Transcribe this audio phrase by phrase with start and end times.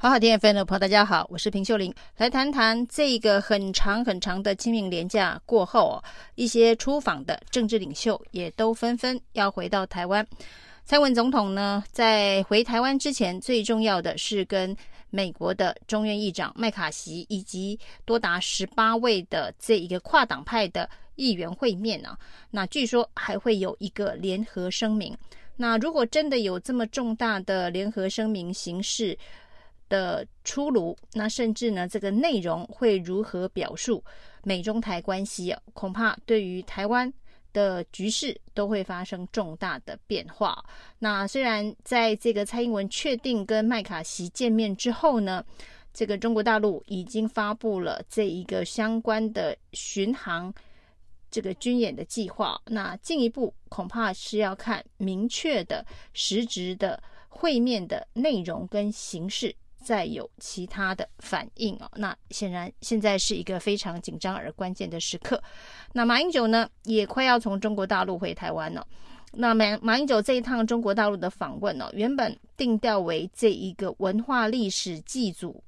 [0.00, 6.00] 好好听 FM 的朋友，大家好，我是平秀玲，来谈谈这个很长很长的清明连假过后，
[6.36, 10.24] 一些出访的政治领袖也都纷纷要回到台湾。
[10.84, 14.74] 蔡文总统呢，在回台湾之前，最重要的是跟
[15.10, 22.18] 美国的众议院议长麦卡锡以及多达十八位的这一个跨党派的议员会面呢、啊。
[22.52, 25.12] 那据说还会有一个联合声明。
[25.56, 29.18] 那如果真的有这么重大的联合声明形式，
[29.88, 34.04] 的出炉，那甚至呢，这个内容会如何表述
[34.42, 35.54] 美中台关系？
[35.72, 37.12] 恐怕对于台湾
[37.52, 40.64] 的局势都会发生重大的变化。
[40.98, 45.44] 那虽然在这个蔡英文确定跟麦卡锡见面之后呢，
[45.92, 50.52] 这个中国大陆已经发布了这一个相关的巡航
[51.30, 52.60] 这个军演的计划。
[52.66, 59.54] 那进一步恐怕是要看明确的实质的会面的内容跟形式。
[59.82, 65.42] 再有其他的反应哦，那显然现在是一个非常紧张而关键的时刻。
[65.92, 68.86] 那马英九呢，也快要从中国大陆回台湾了。
[69.32, 75.62] 那马马英九这一趟中国大陆的访问呢，原本定调为这一个文化历史祭祖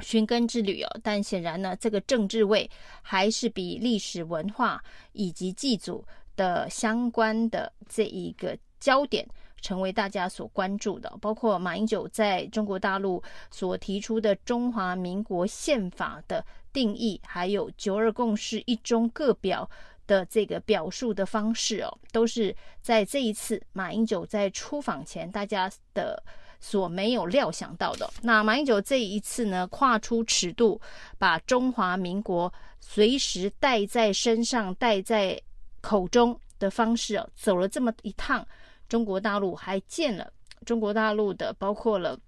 [0.00, 2.70] 寻根之旅哦，但显然呢，这个政治位
[3.02, 6.04] 还是比历史文化以及祭祖
[6.36, 9.26] 的相关的这一个焦点。
[9.64, 19.68] 成为大家所关注的，包括马英九在中国大陆所提出的中华民国宪法的定义，还有九二共识一中各表
[20.06, 26.22] 的这个表述的方式哦，都是在这一次马英九在出访前大家的
[26.60, 28.10] 所没有料想到的。
[28.20, 30.78] 那马英九这一次呢，跨出尺度，
[31.16, 35.40] 把中华民国随时带在身上、带在
[35.80, 38.46] 口中的方式哦，走了这么一趟。
[38.88, 40.32] 中国大陆还见了
[40.64, 42.18] 中国大陆的，包括了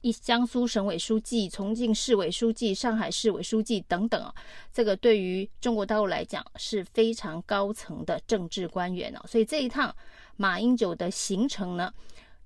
[0.00, 4.34] 一江苏省委书记、重庆市委书记、上海市委书记等等啊，
[4.72, 9.94] 这个对于中国大陆来讲是非常高层的政治官员啊，所以这一趟
[10.36, 11.92] 马英九的行程呢，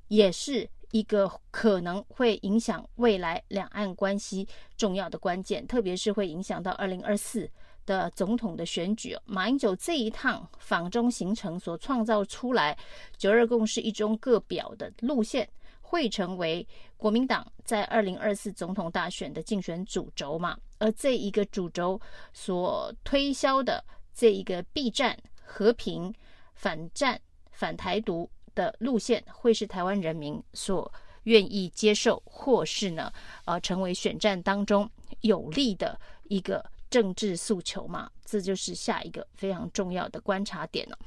[0.09, 7.50] 也是一个可能会影响未来两岸关系重要的关键，特别是会影响到二零二四。
[7.88, 12.76] 的总统的选举，马英九这一趟访中行程所创造出来
[13.16, 15.49] “九二共识”一中各表的路线，
[15.81, 16.69] 会成为
[16.99, 20.54] 国民党在二零二四总统大选的竞选主轴嘛？
[20.76, 21.99] 而这一个主轴
[22.34, 23.82] 所推销的
[24.12, 26.12] 这一个避战、和平、
[26.55, 27.19] 反战、
[27.50, 33.10] 反台独的路线，会是台湾人民所愿意接受，或是呢，
[33.47, 34.87] 呃，成为选战当中
[35.22, 36.62] 有利的一个。
[36.91, 40.99] 政治诉求嘛，这就是下一个非常重要的观察点了。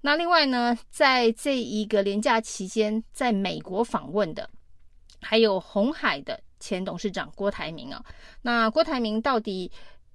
[0.00, 4.48] 那另外呢，在这一个连假期间，在美国访问的
[5.22, 8.04] 还有红海的前董事长郭台铭啊。
[8.42, 9.72] 那郭台铭到底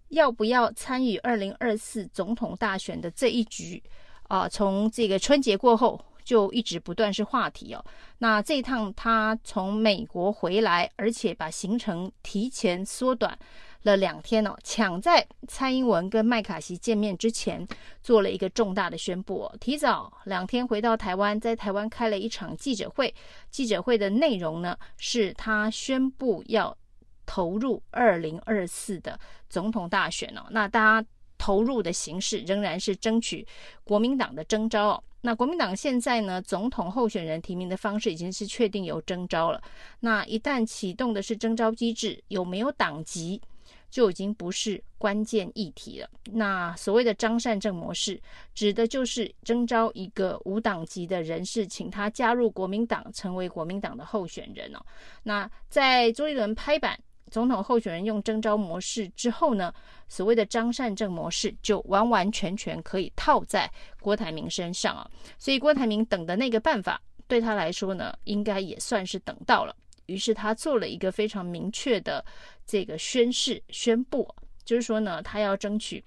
[0.10, 3.82] 要不要参与二零二四总统大选的这一局
[4.28, 4.48] 啊？
[4.48, 7.84] 从这个春节过后就一直不断是话题哦。
[8.20, 13.36] 那这一趟他从美国回来，而且把行程提前缩短。
[13.84, 17.66] 了两天哦，抢在蔡英文跟麦卡锡见面之前，
[18.04, 23.14] 做了一个重大的宣布哦，提早两天回到台湾，在台湾开了一场记者会。
[23.50, 26.76] 记者会的内容呢，是他宣布要
[27.26, 29.18] 投入二零二四的
[29.50, 30.46] 总统大选哦。
[30.52, 31.08] 那大家
[31.38, 33.48] 投入的形式仍然是争取
[33.86, 35.04] 国民党的征召哦。
[35.22, 39.62] 那国民党现在呢，总统候选人提名的方式已经是确定有征召了。
[40.02, 43.42] 那一旦启动的是征召机制，有没有党籍？
[43.90, 46.10] 就已经不是关键议题了。
[46.32, 48.22] 那所谓的张善政模式，
[48.54, 54.80] 指的就是征召一个无党籍的人士，请他加入国民党，成为国民党的候选人哦。
[55.24, 57.00] 那在朱立伦拍板
[57.32, 59.74] 总统候选人用征召模式之后呢，
[60.08, 65.10] 所谓的张善政模式就完完全全可以套在郭台铭身上啊。
[65.38, 69.76] 所以郭台铭等的那个办法，对他来说呢，应该也算是等到了。
[70.10, 72.26] 于是他做了一个非常明确的
[72.66, 74.28] 这个宣誓宣布，
[74.66, 76.04] 就是说呢，他要争取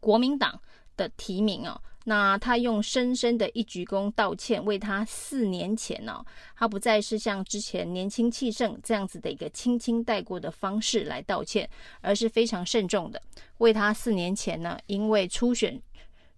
[0.00, 0.58] 国民党
[0.96, 1.80] 的提名哦。
[2.04, 6.24] 那他用深深的一鞠躬道歉，为他四年前呢，
[6.56, 11.68] 他不再是像之前年轻气盛这样子的一个轻轻带过的方式来道歉，
[12.00, 13.20] 而是非常慎重的
[13.58, 15.78] 为他四年前呢，因为初选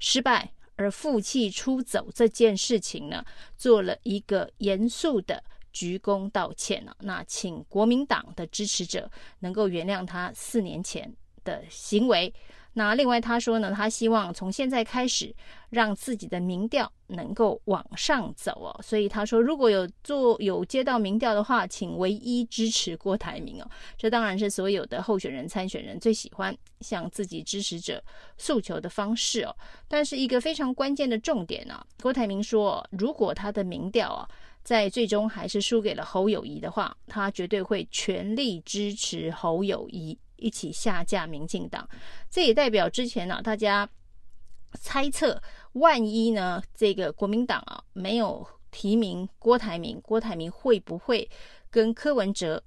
[0.01, 3.25] 失败而负气出走这件事情呢，
[3.57, 5.45] 做了一个严肃的。
[5.73, 11.13] 鞠躬道歉了，那请国民党的支持者能够原谅他四年前
[11.45, 12.33] 的行为。
[12.73, 15.35] 那另外他说呢，他希望从现在开始
[15.71, 18.81] 让自己的民调能够往上走哦。
[18.81, 23.69] 所以他说，如果有做有接到民调的话，请唯一支持郭台铭哦。
[23.99, 28.01] 这当然是所有的候选人参选人最喜欢向自己支持者
[28.39, 29.53] 诉求的方式哦。
[29.89, 34.29] 但是一个非常关键的重点呢，郭台铭说，如果他的民调啊
[34.63, 40.19] 在最终还是输给了侯友谊的话，他绝对会全力支持侯友谊。
[40.43, 41.87] 一起下架民进党，
[42.31, 43.87] 这也代表之前呢、啊，大家
[44.73, 45.39] 猜测，
[45.73, 51.29] 万一呢，这个国民党啊没有提名郭台铭，郭台铭会不会
[51.71, 52.65] 跟柯文哲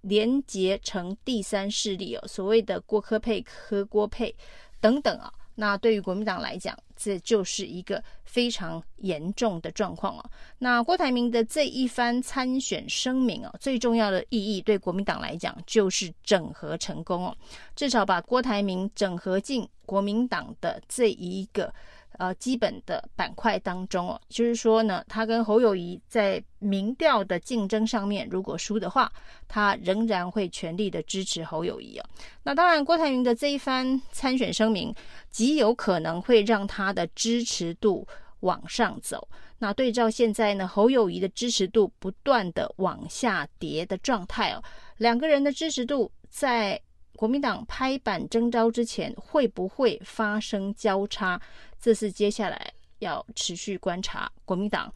[0.00, 2.26] 连结成第三势力哦？
[2.26, 4.34] 所谓的郭柯配、柯郭配
[4.80, 5.32] 等等啊。
[5.54, 10.30] 那对于国民党来讲，这就是一个非常严重的状况哦。
[10.58, 17.36] 那郭台铭的这一番参选声明哦，最重要的意义对国民党来讲就是整合成功哦，
[17.74, 21.72] 至少把郭台铭整合进国民党的这一个。
[22.18, 29.12] 呃，基本的板块当中哦，就是说呢，他跟侯友谊在民调的竞争上面，如果输的话，
[29.46, 32.04] 他仍然会全力的支持侯友谊哦。
[32.42, 34.94] 那当然，郭台铭的这一番参选声明，
[35.30, 38.06] 极有可能会让他的支持度
[38.40, 39.28] 往上走。
[39.58, 44.62] 那对照现在呢，侯友谊的支持度不断的往下跌的状态哦，
[44.96, 46.80] 两个人的支持度在。
[47.16, 51.40] 国民党拍板征召之前会不会发生交叉？
[51.80, 54.92] 这是接下来要持续观察国民党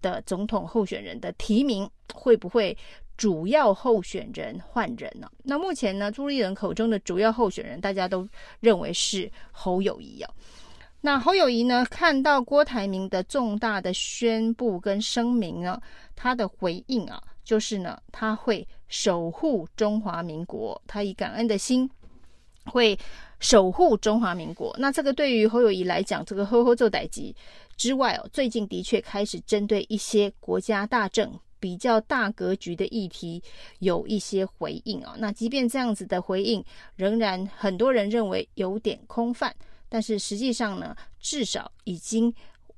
[0.00, 2.76] 的总统候选人的提名会不会
[3.16, 5.30] 主要候选人换人呢？
[5.42, 8.28] 那目前呢，朱立伦口中的主要候选人，大家都
[8.60, 10.30] 认为是侯友宜啊。
[11.00, 15.80] 那侯友宜呢，看到郭台铭的重大的宣布跟声明呢，
[16.16, 17.22] 他的回应啊。
[17.44, 21.88] 就是呢，他会守护中华民国，他以感恩的心
[22.64, 22.98] 会
[23.38, 24.74] 守护中华民国。
[24.78, 27.34] 那这个对于侯友谊来讲，这个呵呵做代志
[27.76, 33.42] 之外哦，最近的确开始针对一些国家大政比较大格局的议题
[33.80, 35.14] 有一些回应啊。
[35.18, 36.64] 那即便这样子的回应，
[36.96, 39.54] 仍然很多人认为有点空泛，
[39.88, 42.32] 但是实际上呢，至少已经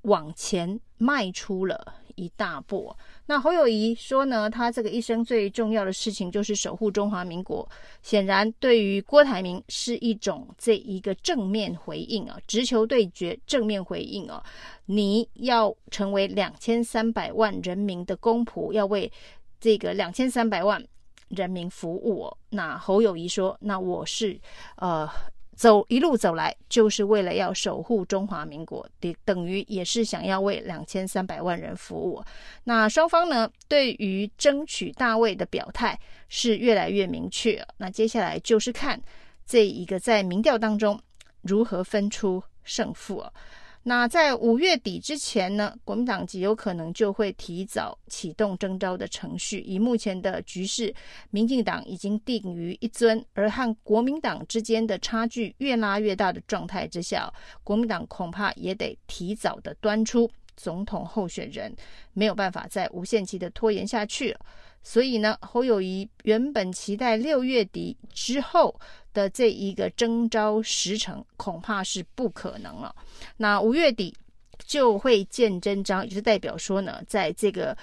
[0.06, 2.94] 往前迈出了一大步。
[3.26, 7.68] 那侯友宜说呢，他这个一生最重要的事情就是守护中华民国。
[8.02, 14.42] 显然，对于郭台铭是一种这一个正面回应啊，直球对决，正面回应啊。
[14.86, 19.10] 你要成为两千三百万人民的公仆，要为
[19.60, 20.82] 这个两千三百万
[21.28, 22.32] 人民服务。
[22.50, 24.38] 那侯友宜说，那我是
[24.76, 25.08] 呃。
[25.56, 32.22] 走一路走来，就是为了要守护中华民国，等等于也是想要为两千三百万人服务。
[32.64, 35.98] 那双方呢，对于争取大位的表态
[36.28, 37.66] 是越来越明确。
[37.78, 39.00] 那接下来就是看
[39.46, 41.00] 这一个在民调当中
[41.40, 43.24] 如何分出胜负。
[43.88, 49.60] 那在五月底之前呢，国民党极有可能就会提早启动征召的程序。
[49.60, 50.92] 以目前的局势，
[51.30, 61.72] 民进党已经定于一尊，而和国民党之间的差距越拉越大的状态之下，国民党恐怕也得提早的端出总统候选人，
[62.12, 64.36] 没有办法再无限期的拖延下去。
[64.82, 68.74] 所以呢，侯友谊原本期待六月底之后
[69.16, 72.94] 的这一个征召时程，恐怕是不可能了。
[73.38, 74.14] 那五月底
[74.66, 77.74] 就会见真章，也就是代表说呢，在这个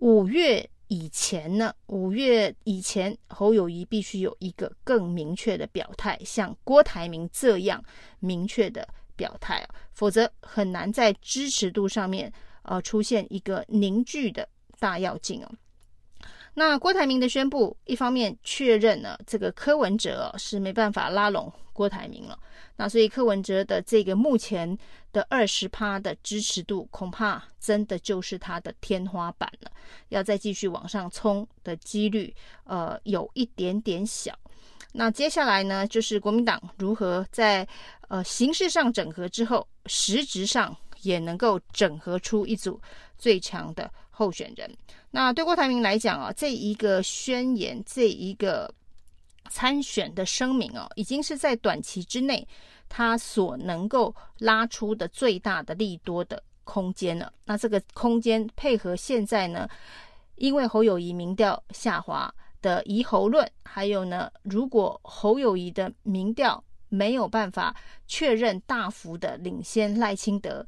[0.00, 7.82] 五月以前呢，五月以前，侯友谊必须有一个更明确的表态，像郭台铭这样
[8.20, 12.30] 明确的表态啊，否则很难在支持度上面
[12.64, 14.46] 呃出现一个凝聚的
[14.78, 15.50] 大跃进哦。
[16.54, 22.38] 那郭台铭的宣布，一方面确认了这个柯文哲是没办法拉拢郭台铭了。
[22.76, 24.76] 那所以柯文哲的这个目前
[25.12, 29.70] 的二十趴的支持度，恐怕真的就是他的天花板了。
[30.08, 32.34] 要再继续往上冲的几率，
[32.64, 34.36] 呃，有一点点小。
[34.92, 37.66] 那接下来呢，就是国民党如何在
[38.08, 42.80] 呃形式上整合之后，实质上也能够整合出一组
[43.18, 44.72] 最强的候选人。
[45.14, 48.68] 那对郭台铭来讲啊，这一个宣言，这一个
[49.48, 52.44] 参选的声明啊，已经是在短期之内
[52.88, 57.32] 他所能够拉出的最大的利多的空间了。
[57.44, 59.68] 那这个空间配合现在呢，
[60.34, 67.72] 因为侯友宜民调下滑的疑侯论，还有呢，如果侯友宜的民调没有办法
[68.08, 70.66] 确认大幅的领先赖清德。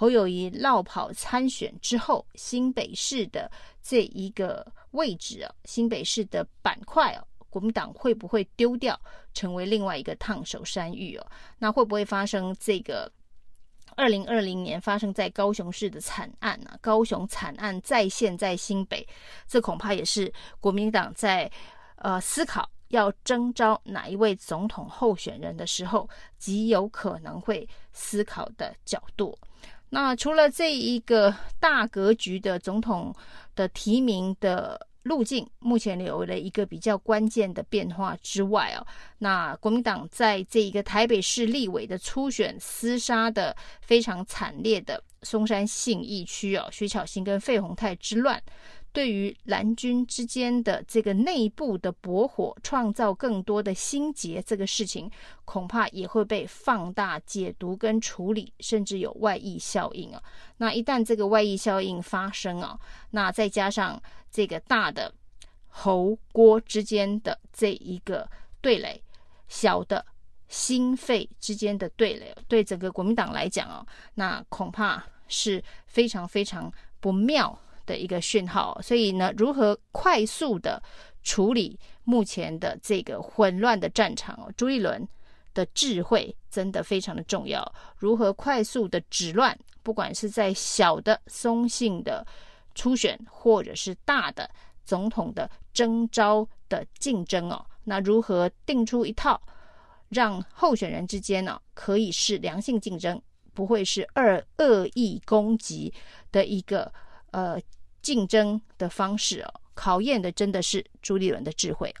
[0.00, 3.50] 侯友宜落跑参选之后，新北市的
[3.82, 8.96] 这一个位置啊，新北市的板块哦，国民党会不会丢掉，
[9.34, 11.26] 成为另外一个烫手山芋哦？
[11.58, 13.10] 那会不会发生这个
[13.96, 16.78] 二零二零年发生在高雄市的惨案呢？
[16.80, 19.04] 高雄惨案再现在新北，
[19.48, 21.50] 这恐怕也是国民党在
[21.96, 29.36] 呃思考要征召哪一位总统候选人的时候，极有可能会思考的角度。
[29.90, 33.14] 那除了这一个大格局的总统
[33.54, 38.86] 的提名的路径，目前有了一个比较关键的变化之外哦，
[39.18, 48.42] 那国民党在这一个台北市立委的初选厮杀的非常惨烈的松山信义区哦，徐巧芯跟费鸿泰之乱。
[48.98, 55.08] 对于蓝军之间的这个内部的驳火，创造更多的心结，这个事情
[55.44, 60.20] 恐怕也会被放大解读跟处理，甚至有外溢效应啊。
[60.56, 62.76] 那一旦这个外溢效应发生啊，
[63.10, 64.02] 那再加上
[64.32, 65.14] 这个大的
[65.68, 68.28] 侯郭之间的这一个
[68.60, 69.00] 对垒，
[69.46, 70.04] 小的
[70.48, 77.56] 心肺之间的对垒，对整个国民党来讲啊，那恐怕是非常非常不妙。
[77.88, 80.82] 的一个讯号，所以呢，如何快速的
[81.22, 84.52] 处理目前的这个混乱的战场哦？
[84.58, 85.08] 朱一伦
[85.54, 87.60] 的智慧真的非常的重要。
[87.96, 89.58] 如何快速的止乱？
[89.82, 92.26] 不管是在小的松性的
[92.74, 94.48] 初选，或者是大的
[94.84, 99.40] 总统的征召的竞争哦，那如何定出一套
[100.10, 103.20] 让候选人之间呢，可以是良性竞争，
[103.54, 105.92] 不会是二恶意攻击
[106.30, 106.92] 的一个
[107.32, 107.58] 呃。
[108.08, 111.94] 竞争的方式哦，考验的真的是朱立伦的智慧。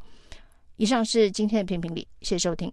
[0.76, 2.72] 以上是今天的评评理，谢谢收听。